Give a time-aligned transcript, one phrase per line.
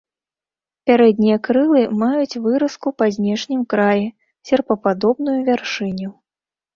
[0.89, 4.07] Пярэднія крылы маюць выразку па знешнім краі,
[4.51, 6.09] серпападобную вяршыню.